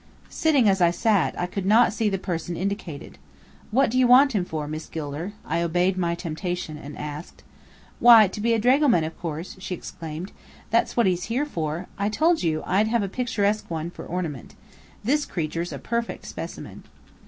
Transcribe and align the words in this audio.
Sitting 0.31 0.67
as 0.67 0.81
I 0.81 0.89
sat, 0.89 1.39
I 1.39 1.45
could 1.45 1.63
not 1.67 1.93
see 1.93 2.09
the 2.09 2.17
person 2.17 2.57
indicated. 2.57 3.19
"What 3.69 3.91
do 3.91 3.99
you 3.99 4.07
want 4.07 4.31
him 4.33 4.43
for, 4.43 4.67
Miss 4.67 4.87
Gilder?" 4.87 5.33
I 5.45 5.61
obeyed 5.61 5.95
temptation, 6.17 6.75
and 6.75 6.97
asked. 6.97 7.43
"Why, 7.99 8.27
to 8.27 8.41
be 8.41 8.53
a 8.53 8.59
dragoman, 8.59 9.03
of 9.03 9.15
course," 9.19 9.57
she 9.59 9.75
explained. 9.75 10.31
"That's 10.71 10.97
what 10.97 11.05
he's 11.05 11.27
for. 11.51 11.85
I 11.99 12.09
told 12.09 12.41
you, 12.41 12.63
I'd 12.65 12.87
have 12.87 13.03
a 13.03 13.07
picturesque 13.07 13.69
one 13.69 13.91
for 13.91 14.03
ornament. 14.03 14.55
This 15.03 15.23
creature's 15.27 15.71
a 15.71 15.77
perfect 15.77 16.25
specimen." 16.25 16.81